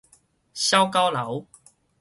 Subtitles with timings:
[0.55, 1.45] 痟狗流